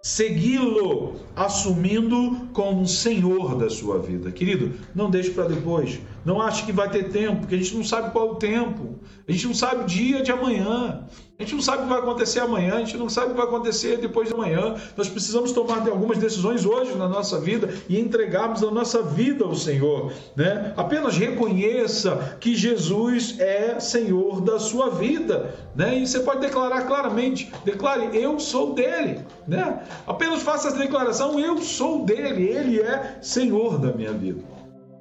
[0.03, 4.31] segui-lo, assumindo como Senhor da sua vida.
[4.31, 5.99] Querido, não deixe para depois.
[6.25, 8.99] Não ache que vai ter tempo, porque a gente não sabe qual é o tempo.
[9.29, 11.05] A gente não sabe o dia de amanhã.
[11.37, 13.37] A gente não sabe o que vai acontecer amanhã, a gente não sabe o que
[13.37, 14.77] vai acontecer depois de amanhã.
[14.97, 19.55] Nós precisamos tomar algumas decisões hoje na nossa vida e entregarmos a nossa vida ao
[19.55, 20.13] Senhor.
[20.37, 20.73] Né?
[20.77, 25.53] Apenas reconheça que Jesus é Senhor da sua vida.
[25.75, 25.99] Né?
[25.99, 29.21] E você pode declarar claramente: declare, eu sou dele.
[29.47, 29.83] Né?
[30.07, 34.41] Apenas faça essa declaração: eu sou dele, ele é Senhor da minha vida.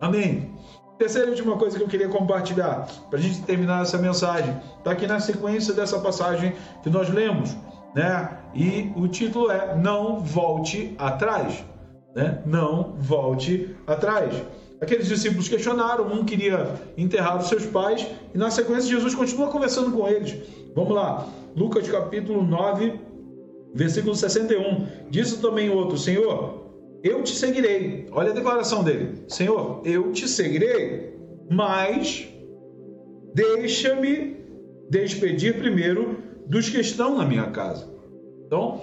[0.01, 0.52] Amém.
[0.97, 4.91] Terceira e última coisa que eu queria compartilhar, para a gente terminar essa mensagem, está
[4.91, 6.53] aqui na sequência dessa passagem
[6.83, 7.55] que nós lemos,
[7.95, 8.37] né?
[8.53, 11.65] E o título é Não Volte Atrás,
[12.15, 12.41] né?
[12.45, 14.35] Não volte atrás.
[14.79, 19.91] Aqueles discípulos questionaram, um queria enterrar os seus pais, e na sequência Jesus continua conversando
[19.91, 20.35] com eles.
[20.75, 21.25] Vamos lá,
[21.55, 22.99] Lucas capítulo 9,
[23.73, 24.85] versículo 61.
[25.09, 26.62] Disse também outro: Senhor,
[27.03, 28.07] eu te seguirei.
[28.11, 31.13] Olha a declaração dele: Senhor, eu te seguirei,
[31.51, 32.27] mas
[33.35, 34.37] deixa-me
[34.89, 37.91] despedir primeiro dos que estão na minha casa.
[38.45, 38.81] Então,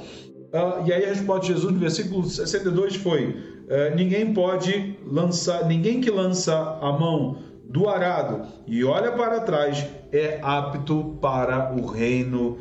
[0.52, 5.66] uh, e aí a resposta de Jesus no versículo 62 foi: uh, ninguém pode lançar,
[5.66, 11.86] ninguém que lança a mão do arado e olha para trás é apto para o
[11.86, 12.58] reino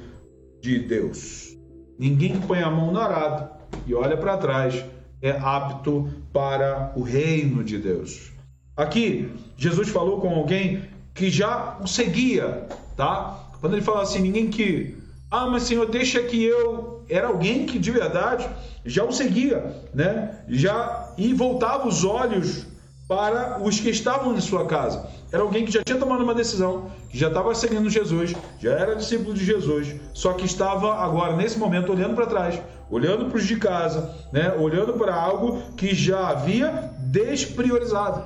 [0.62, 1.58] de Deus.
[1.98, 3.50] Ninguém que põe a mão no arado
[3.88, 4.86] e olha para trás
[5.22, 8.32] é apto para o reino de Deus.
[8.76, 13.50] Aqui, Jesus falou com alguém que já o seguia, tá?
[13.60, 14.98] Quando ele fala assim, ninguém que.
[15.30, 17.04] Ah, mas Senhor, deixa que eu.
[17.10, 18.48] Era alguém que de verdade
[18.86, 20.44] já o seguia, né?
[20.48, 22.66] Já e voltava os olhos
[23.10, 25.10] para os que estavam em sua casa.
[25.32, 28.96] Era alguém que já tinha tomado uma decisão, que já estava seguindo Jesus, já era
[28.96, 33.46] discípulo de Jesus, só que estava agora, nesse momento, olhando para trás, olhando para os
[33.46, 34.54] de casa, né?
[34.54, 38.24] olhando para algo que já havia despriorizado.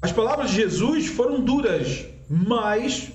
[0.00, 3.12] As palavras de Jesus foram duras, mas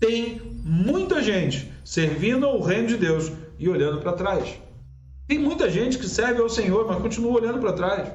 [0.00, 4.58] tem muita gente servindo ao reino de Deus e olhando para trás.
[5.26, 8.08] Tem muita gente que serve ao Senhor, mas continua olhando para trás.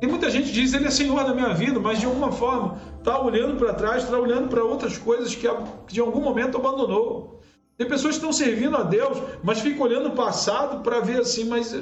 [0.00, 2.78] Tem muita gente que diz ele é Senhor da minha vida, mas de alguma forma
[2.98, 5.48] está olhando para trás, está olhando para outras coisas que,
[5.88, 7.37] de algum momento abandonou.
[7.78, 11.44] Tem pessoas que estão servindo a Deus, mas ficam olhando o passado para ver assim,
[11.44, 11.72] mas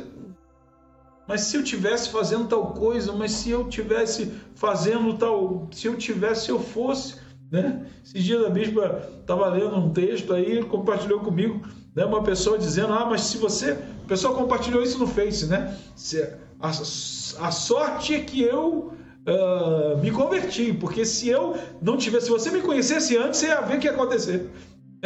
[1.26, 5.96] mas se eu tivesse fazendo tal coisa, mas se eu tivesse fazendo tal, se eu
[5.96, 7.16] tivesse, se eu fosse,
[7.50, 7.84] né?
[8.04, 12.04] Esses dias a bispa estava lendo um texto aí, compartilhou comigo, né?
[12.04, 15.76] Uma pessoa dizendo, ah, mas se você, a pessoa compartilhou isso no Face, né?
[15.96, 16.22] Se,
[16.60, 18.92] a, a sorte é que eu
[19.26, 23.60] uh, me converti, porque se eu não tivesse, se você me conhecesse antes, você ia
[23.62, 24.48] ver o que ia acontecer.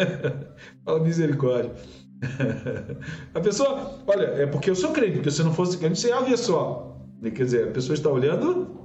[0.84, 1.72] Fala misericórdia.
[3.34, 6.20] a pessoa, olha, é porque eu sou crente, porque se não fosse crente, você ia
[6.20, 6.98] ver só.
[7.22, 8.80] Quer dizer, a pessoa está olhando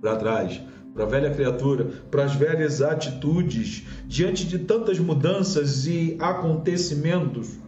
[0.00, 0.60] para trás,
[0.94, 7.58] para a velha criatura, para as velhas atitudes, diante de tantas mudanças e acontecimentos.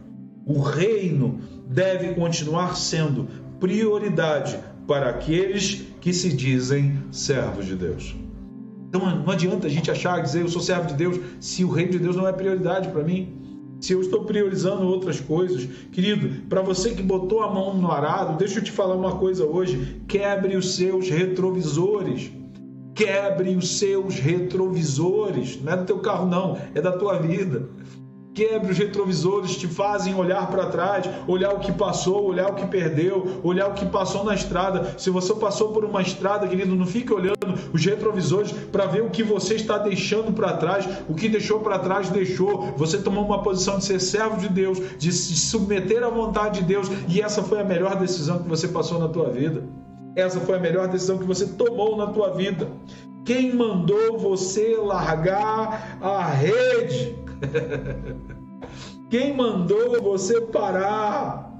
[0.45, 3.27] O reino deve continuar sendo
[3.59, 8.15] prioridade para aqueles que se dizem servos de Deus.
[8.91, 11.93] Então não adianta a gente achar, dizer eu sou servo de Deus, se o reino
[11.93, 13.37] de Deus não é prioridade para mim.
[13.79, 18.37] Se eu estou priorizando outras coisas, querido, para você que botou a mão no arado,
[18.37, 22.29] deixa eu te falar uma coisa hoje: quebre os seus retrovisores.
[22.93, 25.59] Quebre os seus retrovisores.
[25.63, 27.69] Não é do teu carro, não, é da tua vida.
[28.33, 32.65] Quebre os retrovisores, te fazem olhar para trás, olhar o que passou, olhar o que
[32.65, 34.95] perdeu, olhar o que passou na estrada.
[34.97, 37.35] Se você passou por uma estrada, querido, não fique olhando
[37.73, 40.87] os retrovisores para ver o que você está deixando para trás.
[41.09, 42.73] O que deixou para trás, deixou.
[42.77, 46.65] Você tomou uma posição de ser servo de Deus, de se submeter à vontade de
[46.65, 49.63] Deus, e essa foi a melhor decisão que você passou na tua vida.
[50.15, 52.69] Essa foi a melhor decisão que você tomou na tua vida.
[53.25, 57.20] Quem mandou você largar a rede?
[59.09, 61.51] Quem mandou você parar?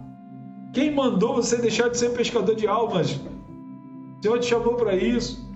[0.73, 3.15] Quem mandou você deixar de ser pescador de almas?
[3.15, 5.49] O Senhor te chamou para isso.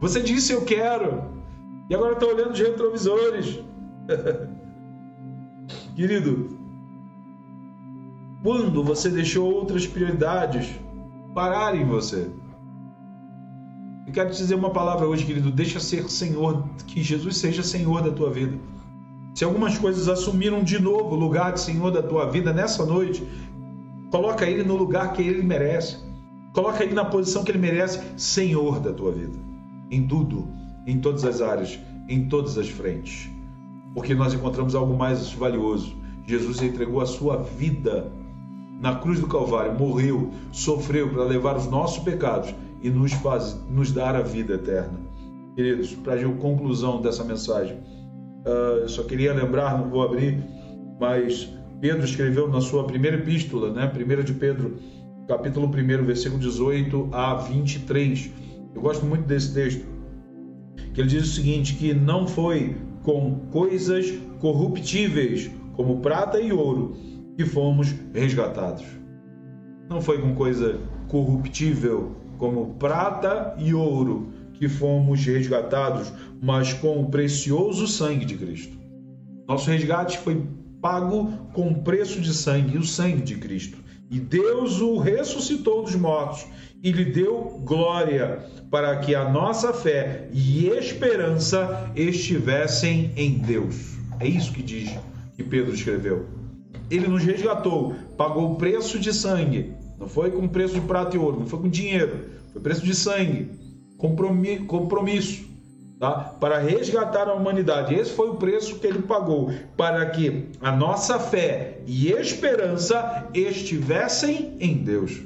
[0.00, 1.24] Você disse eu quero.
[1.90, 3.60] E agora está olhando os retrovisores.
[5.94, 6.48] Querido,
[8.42, 10.80] quando você deixou outras prioridades
[11.34, 12.30] pararem você?
[14.06, 15.50] Eu quero te dizer uma palavra hoje, querido.
[15.50, 18.58] Deixa ser Senhor, que Jesus seja Senhor da tua vida.
[19.34, 23.26] Se algumas coisas assumiram de novo o lugar de Senhor da tua vida nessa noite,
[24.10, 25.98] coloca ele no lugar que ele merece.
[26.52, 29.38] Coloca ele na posição que ele merece, Senhor da tua vida.
[29.90, 30.46] Em tudo,
[30.86, 33.30] em todas as áreas, em todas as frentes.
[33.94, 35.96] Porque nós encontramos algo mais valioso.
[36.26, 38.12] Jesus entregou a sua vida
[38.80, 43.92] na cruz do Calvário, morreu, sofreu para levar os nossos pecados e nos, faz, nos
[43.92, 45.00] dar a vida eterna.
[45.54, 47.78] Queridos, para a conclusão dessa mensagem,
[48.44, 50.42] Uh, só queria lembrar, não vou abrir,
[50.98, 51.48] mas
[51.80, 53.90] Pedro escreveu na sua primeira epístola, né?
[53.92, 54.76] 1 de Pedro,
[55.28, 58.30] capítulo 1, versículo 18 a 23.
[58.74, 59.84] Eu gosto muito desse texto,
[60.94, 66.96] que ele diz o seguinte: que não foi com coisas corruptíveis, como prata e ouro,
[67.36, 68.84] que fomos resgatados.
[69.88, 70.78] Não foi com coisa
[71.08, 78.76] corruptível, como prata e ouro, que fomos resgatados, mas com o precioso sangue de Cristo.
[79.48, 80.42] Nosso resgate foi
[80.80, 83.78] pago com preço de sangue, o sangue de Cristo.
[84.10, 86.44] E Deus o ressuscitou dos mortos
[86.82, 93.96] e lhe deu glória, para que a nossa fé e esperança estivessem em Deus.
[94.18, 94.90] É isso que diz
[95.36, 96.26] que Pedro escreveu.
[96.90, 99.72] Ele nos resgatou, pagou o preço de sangue.
[99.98, 102.94] Não foi com preço de prata e ouro, não foi com dinheiro, foi preço de
[102.94, 103.61] sangue
[104.66, 105.52] compromisso
[106.02, 106.34] tá?
[106.40, 107.94] para resgatar a humanidade.
[107.94, 114.56] Esse foi o preço que ele pagou para que a nossa fé e esperança estivessem
[114.58, 115.22] em Deus.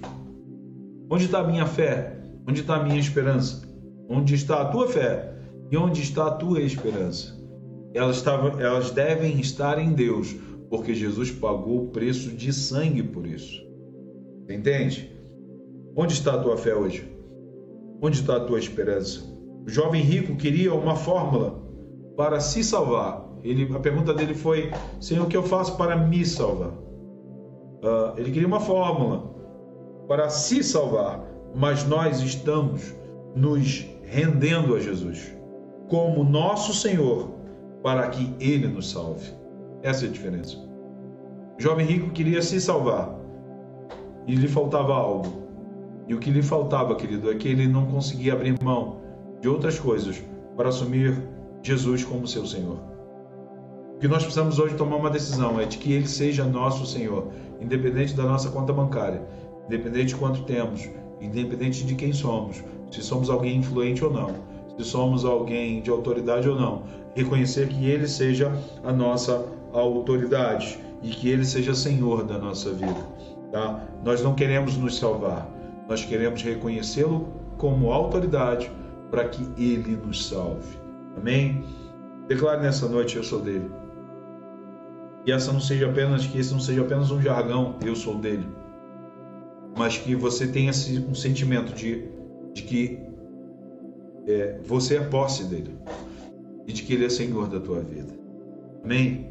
[1.11, 2.19] Onde está a minha fé?
[2.47, 3.67] Onde está a minha esperança?
[4.09, 5.33] Onde está a tua fé?
[5.71, 7.35] E onde está a tua esperança?
[7.95, 10.37] Elas, estavam, elas devem estar em Deus,
[10.69, 13.65] porque Jesus pagou o preço de sangue por isso.
[14.49, 15.11] Entende?
[15.97, 17.16] Onde está a tua fé hoje?
[18.01, 19.23] Onde está a tua esperança?
[19.67, 21.63] O jovem rico queria uma fórmula
[22.17, 23.27] para se salvar.
[23.43, 24.71] Ele, a pergunta dele foi:
[25.01, 26.71] Senhor, o que eu faço para me salvar?
[26.71, 29.35] Uh, ele queria uma fórmula
[30.09, 31.25] para se salvar,
[31.55, 32.95] mas nós estamos
[33.35, 35.35] nos rendendo a Jesus
[35.89, 37.31] como nosso Senhor
[37.83, 39.31] para que Ele nos salve.
[39.83, 40.57] Essa é a diferença.
[41.59, 43.17] O jovem rico queria se salvar
[44.27, 45.46] e lhe faltava algo.
[46.07, 49.01] E o que lhe faltava, querido, é que ele não conseguia abrir mão
[49.41, 50.23] de outras coisas
[50.57, 51.17] para assumir
[51.63, 52.79] Jesus como seu Senhor.
[53.97, 57.29] O que nós precisamos hoje tomar uma decisão é de que Ele seja nosso Senhor,
[57.61, 59.23] independente da nossa conta bancária,
[59.67, 60.87] independente de quanto temos,
[61.21, 64.35] independente de quem somos, se somos alguém influente ou não,
[64.77, 66.83] se somos alguém de autoridade ou não,
[67.15, 68.53] reconhecer que Ele seja
[68.85, 73.01] a nossa autoridade e que Ele seja Senhor da nossa vida.
[73.51, 73.83] Tá?
[74.05, 75.49] Nós não queremos nos salvar,
[75.89, 78.71] nós queremos reconhecê-lo como autoridade
[79.11, 80.79] para que ele nos salve.
[81.17, 81.65] Amém?
[82.29, 83.71] Declare nessa noite: Eu sou dele.
[85.25, 88.47] E essa não seja apenas que esse não seja apenas um jargão, eu sou dele,
[89.77, 90.71] mas que você tenha
[91.09, 92.09] um sentimento de,
[92.53, 93.01] de que
[94.25, 95.77] é, você é posse dele
[96.65, 98.13] e de que ele é Senhor da tua vida.
[98.85, 99.29] Amém?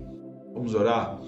[0.54, 1.22] Vamos orar.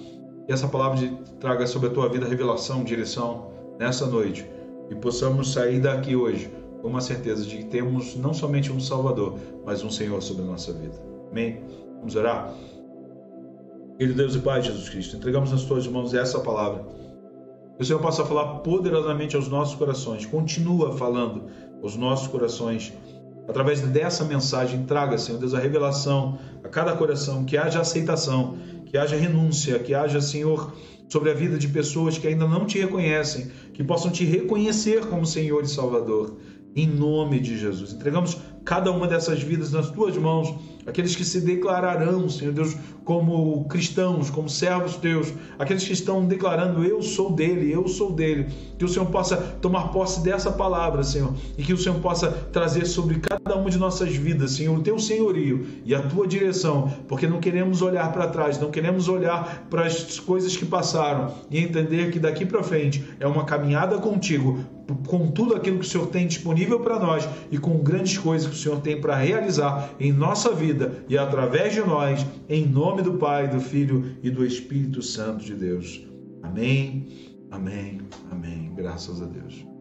[0.46, 1.00] Que essa palavra
[1.40, 4.46] traga sobre a tua vida revelação, direção nessa noite
[4.90, 9.38] e possamos sair daqui hoje com uma certeza de que temos não somente um Salvador,
[9.66, 10.96] mas um Senhor sobre a nossa vida.
[11.32, 11.62] Amém?
[12.00, 12.54] Vamos orar?
[13.98, 16.86] Querido Deus e Pai Jesus Cristo, entregamos nas tuas mãos essa palavra.
[17.76, 21.46] Que o Senhor possa falar poderosamente aos nossos corações, continua falando
[21.82, 22.94] aos nossos corações.
[23.48, 28.98] Através dessa mensagem, traga, Senhor Deus, a revelação a cada coração, que haja aceitação, que
[28.98, 30.74] haja renúncia, que haja, Senhor,
[31.08, 35.26] sobre a vida de pessoas que ainda não te reconhecem, que possam te reconhecer como
[35.26, 36.38] Senhor e Salvador.
[36.76, 37.94] Em nome de Jesus.
[37.94, 40.54] Entregamos cada uma dessas vidas nas tuas mãos,
[40.88, 46.84] aqueles que se declararão, Senhor Deus, como cristãos, como servos teus, aqueles que estão declarando
[46.84, 51.34] eu sou dele, eu sou dele, que o Senhor possa tomar posse dessa palavra, Senhor,
[51.58, 54.98] e que o Senhor possa trazer sobre cada uma de nossas vidas, Senhor, o teu
[54.98, 59.86] senhorio e a tua direção, porque não queremos olhar para trás, não queremos olhar para
[59.86, 64.60] as coisas que passaram e entender que daqui para frente é uma caminhada contigo,
[65.06, 68.56] com tudo aquilo que o Senhor tem disponível para nós e com grandes coisas que
[68.56, 73.14] o Senhor tem para realizar em nossa vida e através de nós, em nome do
[73.14, 76.06] Pai, do Filho e do Espírito Santo de Deus.
[76.44, 77.08] Amém,
[77.50, 78.02] amém,
[78.32, 78.72] amém.
[78.76, 79.77] Graças a Deus.